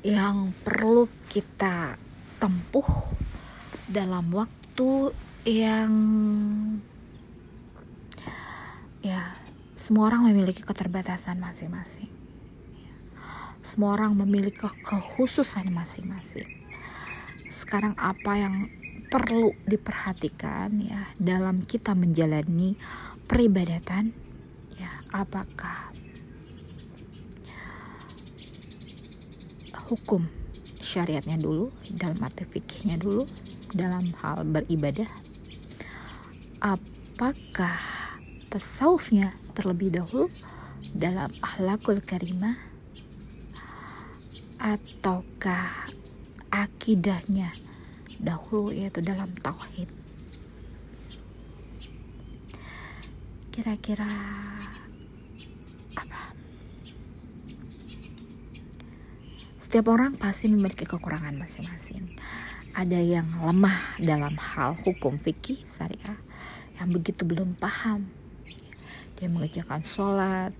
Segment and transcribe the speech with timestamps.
[0.00, 2.00] yang perlu kita
[2.40, 2.88] tempuh
[3.84, 5.12] dalam waktu
[5.44, 5.92] yang
[9.04, 9.36] ya
[9.76, 12.08] semua orang memiliki keterbatasan masing-masing.
[13.60, 16.48] Semua orang memiliki kekhususan masing-masing.
[17.52, 18.54] Sekarang apa yang
[19.10, 22.78] perlu diperhatikan ya dalam kita menjalani
[23.26, 24.14] peribadatan
[24.78, 25.90] ya apakah
[29.90, 30.30] hukum
[30.78, 33.26] syariatnya dulu dalam arti fikihnya dulu
[33.74, 35.10] dalam hal beribadah.
[36.62, 37.74] Apakah
[38.54, 40.30] tasawufnya terlebih dahulu
[40.94, 42.54] dalam akhlakul karimah?
[44.62, 45.90] Ataukah
[46.54, 47.50] akidahnya
[48.22, 49.90] dahulu yaitu dalam tauhid?
[53.50, 54.06] Kira-kira
[59.70, 62.18] Setiap orang pasti memiliki kekurangan masing-masing.
[62.74, 66.18] Ada yang lemah dalam hal hukum fikih syariah,
[66.74, 68.10] yang begitu belum paham.
[69.14, 70.50] Dia mengerjakan sholat,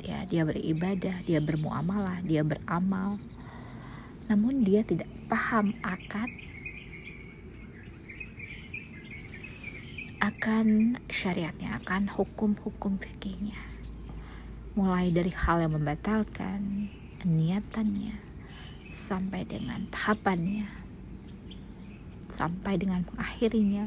[0.00, 3.20] ya dia beribadah, dia bermuamalah, dia beramal.
[4.32, 6.32] Namun dia tidak paham akan
[10.24, 13.60] akan syariatnya, akan hukum-hukum fikihnya.
[14.80, 16.88] Mulai dari hal yang membatalkan
[17.20, 18.29] niatannya,
[18.90, 20.66] sampai dengan tahapannya.
[22.30, 23.86] Sampai dengan mengakhirinya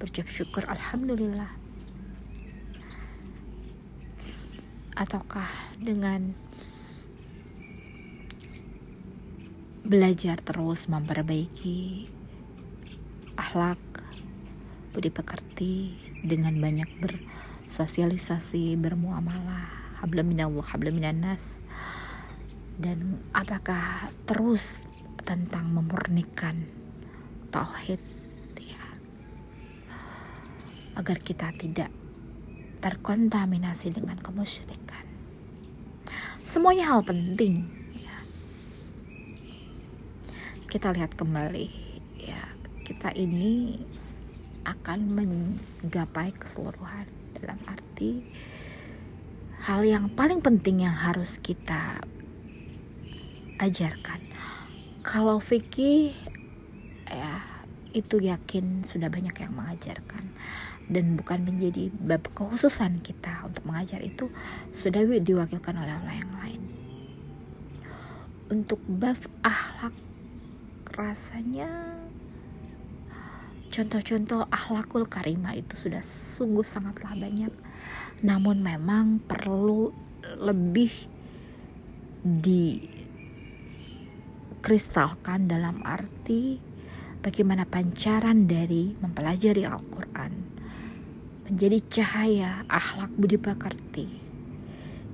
[0.00, 1.52] berjawab syukur alhamdulillah.
[4.96, 5.48] Ataukah
[5.80, 6.36] dengan
[9.80, 12.06] belajar terus memperbaiki
[13.34, 13.80] akhlak
[14.92, 19.66] budi pekerti dengan banyak bersosialisasi bermuamalah
[19.98, 21.58] habla minallah habla nas
[22.80, 24.80] dan apakah terus
[25.20, 26.64] tentang memurnikan
[27.52, 28.00] tauhid?
[28.56, 28.86] Ya.
[30.96, 31.92] Agar kita tidak
[32.80, 35.04] terkontaminasi dengan kemusyrikan.
[36.40, 37.68] Semuanya hal penting
[38.00, 38.16] ya.
[40.72, 41.68] kita lihat kembali
[42.16, 42.42] ya.
[42.80, 43.76] Kita ini
[44.64, 48.24] akan menggapai keseluruhan dalam arti
[49.68, 52.00] hal yang paling penting yang harus kita
[53.60, 54.20] ajarkan.
[55.04, 56.16] Kalau Vicky
[57.04, 57.44] ya
[57.92, 60.24] itu yakin sudah banyak yang mengajarkan
[60.90, 64.32] dan bukan menjadi bab kekhususan kita untuk mengajar itu
[64.74, 66.62] sudah diwakilkan oleh orang yang lain.
[68.50, 69.94] Untuk bab akhlak
[70.90, 71.70] rasanya
[73.70, 77.54] contoh-contoh akhlakul karimah itu sudah sungguh sangatlah banyak.
[78.26, 79.94] Namun memang perlu
[80.42, 80.90] lebih
[82.20, 82.99] di
[84.60, 86.60] kristalkan dalam arti
[87.24, 90.32] bagaimana pancaran dari mempelajari Al-Quran.
[91.48, 94.06] Menjadi cahaya akhlak budi pekerti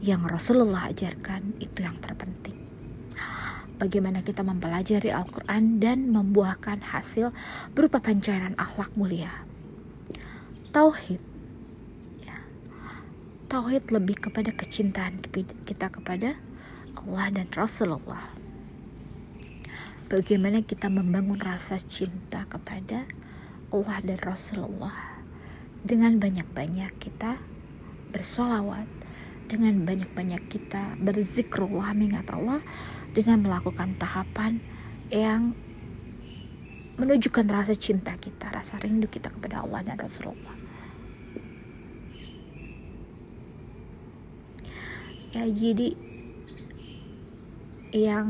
[0.05, 2.59] yang Rasulullah ajarkan itu yang terpenting.
[3.81, 7.33] Bagaimana kita mempelajari Al-Quran dan membuahkan hasil
[7.73, 9.33] berupa pancaran akhlak mulia.
[10.75, 11.23] Tauhid.
[12.21, 12.37] Ya.
[13.49, 15.25] tauhid lebih kepada kecintaan
[15.65, 16.37] kita kepada
[17.01, 18.36] Allah dan Rasulullah
[20.07, 23.03] bagaimana kita membangun rasa cinta kepada
[23.75, 24.95] Allah dan Rasulullah
[25.83, 27.35] dengan banyak-banyak kita
[28.15, 28.87] bersolawat
[29.51, 32.63] dengan banyak-banyak kita berzikrullah mengingat Allah
[33.15, 34.59] dengan melakukan tahapan
[35.11, 35.55] yang
[36.97, 40.57] menunjukkan rasa cinta kita, rasa rindu kita kepada Allah dan Rasulullah.
[45.37, 45.93] Ya, jadi
[47.93, 48.29] yang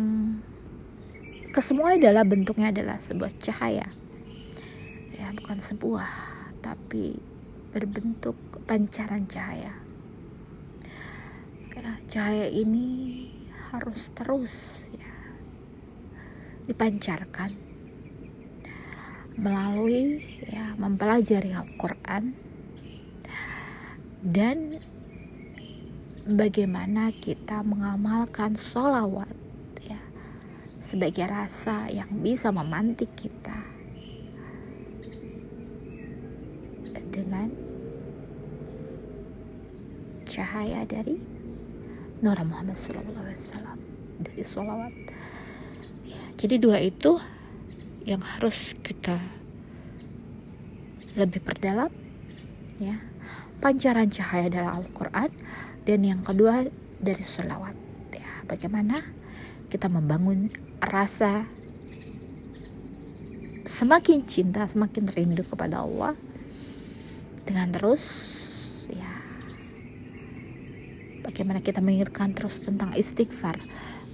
[1.56, 3.88] kesemua adalah bentuknya adalah sebuah cahaya.
[5.16, 6.04] Ya bukan sebuah
[6.60, 7.16] tapi
[7.72, 8.36] berbentuk
[8.68, 9.72] pancaran cahaya.
[11.72, 13.24] Ya, cahaya ini
[13.72, 15.16] harus terus ya
[16.68, 17.56] dipancarkan
[19.40, 22.36] melalui ya mempelajari Al-Qur'an
[24.20, 24.76] dan
[26.28, 29.45] bagaimana kita mengamalkan sholawat
[30.86, 33.58] sebagai rasa yang bisa memantik kita.
[37.10, 37.50] Dengan
[40.30, 41.18] cahaya dari
[42.22, 43.02] Nur Muhammad SAW
[44.22, 44.94] dari sholawat.
[46.36, 47.18] Jadi dua itu
[48.06, 49.18] yang harus kita
[51.16, 51.90] lebih perdalam
[52.78, 53.00] ya.
[53.58, 55.32] Pancaran cahaya dalam Al-Quran
[55.88, 56.68] dan yang kedua
[57.00, 57.74] dari sholawat
[58.12, 58.44] ya.
[58.44, 59.00] Bagaimana
[59.72, 61.48] kita membangun rasa
[63.66, 66.14] semakin cinta semakin rindu kepada Allah
[67.44, 68.04] dengan terus
[68.88, 69.12] ya
[71.26, 73.58] bagaimana kita mengingatkan terus tentang istighfar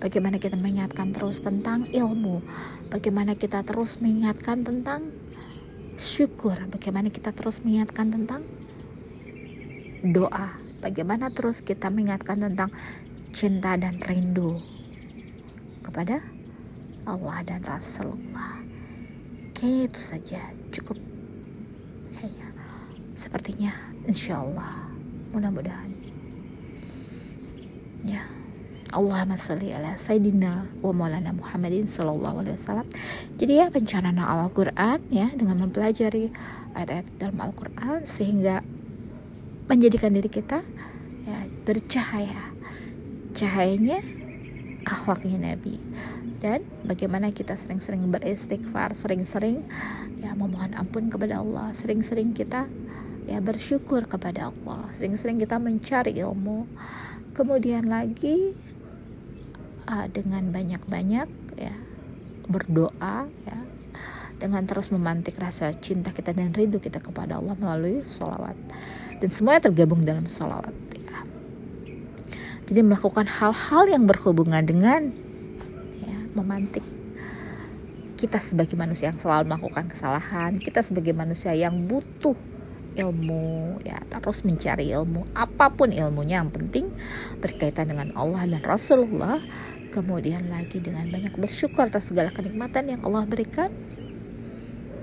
[0.03, 2.43] bagaimana kita mengingatkan terus tentang ilmu
[2.91, 5.15] bagaimana kita terus mengingatkan tentang
[6.01, 8.43] syukur bagaimana kita terus mengingatkan tentang
[10.03, 12.75] doa bagaimana terus kita mengingatkan tentang
[13.31, 14.59] cinta dan rindu
[15.87, 16.19] kepada
[17.03, 18.63] Allah dan Rasulullah.
[19.51, 20.39] Oke itu saja
[20.71, 20.99] cukup.
[22.15, 22.49] Kayaknya.
[23.19, 23.73] Sepertinya
[24.07, 24.91] insya Allah
[25.35, 25.91] mudah-mudahan.
[28.07, 28.27] Ya.
[28.93, 32.85] Allahumma sholli ala Sayyidina wa maulana Muhammadin sallallahu alaihi wasallam.
[33.41, 36.29] Jadi ya pencerahan Al-Qur'an ya dengan mempelajari
[36.77, 38.61] ayat-ayat dalam Al-Qur'an sehingga
[39.65, 40.61] menjadikan diri kita
[41.25, 42.53] ya bercahaya.
[43.33, 44.05] Cahayanya
[44.85, 45.92] akhlaknya Nabi
[46.43, 49.63] dan bagaimana kita sering-sering beristighfar sering-sering
[50.23, 51.75] ya memohon ampun kepada Allah.
[51.75, 52.67] Sering-sering kita
[53.27, 54.83] ya bersyukur kepada Allah.
[54.99, 56.67] Sering-sering kita mencari ilmu.
[57.33, 58.55] Kemudian lagi
[59.87, 61.29] uh, dengan banyak-banyak
[61.59, 61.75] ya
[62.47, 63.59] berdoa ya
[64.43, 68.59] dengan terus memantik rasa cinta kita dan rindu kita kepada Allah melalui sholawat.
[69.23, 71.19] Dan semuanya tergabung dalam sholawat ya.
[72.67, 75.07] jadi melakukan hal-hal yang berhubungan dengan
[76.39, 76.85] memantik.
[78.17, 82.39] Kita sebagai manusia yang selalu melakukan kesalahan kita sebagai manusia yang butuh
[82.93, 86.93] ilmu ya terus mencari ilmu apa pun ilmunya yang penting
[87.41, 89.41] berkaitan dengan Allah dan Rasulullah
[89.93, 93.69] kemudian lagi dengan banyak bersyukur atas segala kenikmatan yang Allah berikan.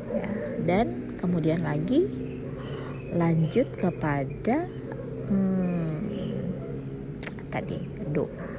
[0.09, 0.29] Ya
[0.65, 2.09] dan kemudian lagi
[3.13, 4.65] lanjut kepada
[5.29, 6.49] hmm,
[7.53, 7.77] tadi
[8.09, 8.49] doa.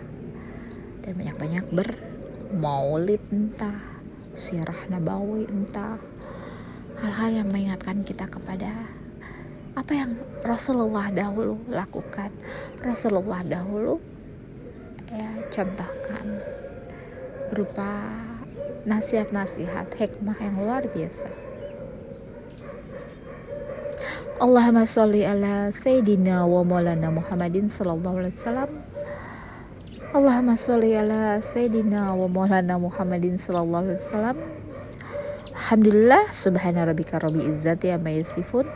[1.03, 1.65] Dan banyak-banyak
[2.51, 3.79] bermaulid entah
[4.35, 6.03] sirah nabawi entah.
[6.99, 8.69] Hal-hal yang mengingatkan kita kepada
[9.73, 12.29] apa yang Rasulullah dahulu lakukan.
[12.83, 14.03] Rasulullah dahulu
[15.09, 16.25] ya contohkan
[17.55, 18.03] berupa
[18.85, 21.31] nasihat-nasihat hikmah yang luar biasa.
[24.41, 28.71] Allahumma sholli ala Sayyidina wa maulana Muhammadin sallallahu alaihi wasallam
[30.11, 34.37] Allahumma sholli ala Sayyidina wa maulana Muhammadin sallallahu alaihi wasallam.
[35.55, 38.67] Alhamdulillah subhana rabbika rabbil izzati amma yasifun.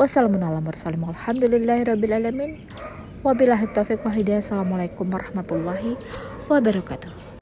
[0.00, 2.50] Wassalamun ala mursalin walhamdulillahi rabbil alamin.
[3.20, 4.40] Wabillahi taufiq wal hidayah.
[4.40, 6.00] Assalamualaikum warahmatullahi
[6.48, 7.21] wabarakatuh